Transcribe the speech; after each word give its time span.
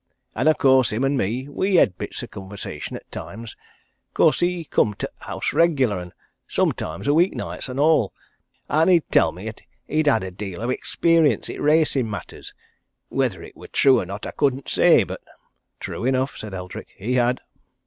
And 0.33 0.49
of 0.49 0.57
course 0.57 0.91
him 0.91 1.05
an' 1.05 1.15
me, 1.15 1.47
we 1.47 1.75
hed 1.75 1.95
bits 1.99 2.23
o' 2.23 2.25
conversation 2.27 2.97
at 2.97 3.11
times, 3.11 3.55
'cause 4.15 4.39
he 4.39 4.65
come 4.65 4.95
to 4.95 5.05
t' 5.05 5.25
house 5.27 5.53
reg'lar 5.53 5.99
and 5.99 6.11
sometimes 6.47 7.07
o' 7.07 7.13
week 7.13 7.35
nights 7.35 7.69
an' 7.69 7.77
all. 7.77 8.11
An' 8.67 8.87
he 8.87 9.01
tell'd 9.01 9.35
me 9.35 9.47
'at 9.47 9.61
he'd 9.85 10.07
had 10.07 10.23
a 10.23 10.31
deal 10.31 10.63
o' 10.63 10.69
experience 10.71 11.51
i' 11.51 11.57
racin' 11.57 12.09
matters 12.09 12.55
whether 13.09 13.43
it 13.43 13.55
were 13.55 13.67
true 13.67 13.99
or 13.99 14.07
not, 14.07 14.25
I 14.25 14.31
couldn't 14.31 14.69
say, 14.69 15.03
but" 15.03 15.21
"True 15.79 16.03
enough!" 16.05 16.35
said 16.35 16.55
Eldrick. 16.55 16.95
"He 16.97 17.13
had." 17.13 17.39